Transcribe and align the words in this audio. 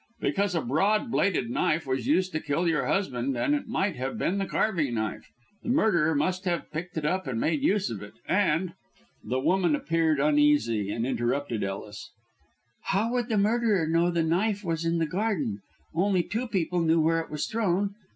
"Because 0.19 0.55
a 0.55 0.61
broad 0.63 1.11
bladed 1.11 1.51
knife 1.51 1.85
was 1.85 2.07
used 2.07 2.31
to 2.31 2.39
kill 2.39 2.67
your 2.67 2.87
husband, 2.87 3.37
and 3.37 3.53
it 3.53 3.67
might 3.67 3.95
have 3.97 4.17
been 4.17 4.39
the 4.39 4.47
carving 4.47 4.95
knife. 4.95 5.29
The 5.61 5.69
murderer 5.69 6.15
must 6.15 6.45
have 6.45 6.71
picked 6.71 6.97
it 6.97 7.05
up 7.05 7.27
and 7.27 7.39
made 7.39 7.61
use 7.61 7.91
of 7.91 8.01
it. 8.01 8.13
And" 8.27 8.73
The 9.31 9.39
woman 9.39 9.75
appeared 9.75 10.19
uneasy, 10.19 10.89
and 10.91 11.05
interrupted 11.05 11.63
Ellis. 11.63 12.09
"How 12.85 13.11
would 13.11 13.29
the 13.29 13.37
murderer 13.37 13.85
know 13.85 14.05
that 14.05 14.19
the 14.19 14.23
knife 14.27 14.63
was 14.63 14.85
in 14.85 14.97
the 14.97 15.05
garden? 15.05 15.61
Only 15.93 16.23
two 16.23 16.47
people 16.47 16.81
knew 16.81 16.99
where 16.99 17.19
it 17.19 17.29
was 17.29 17.45
thrown. 17.45 17.93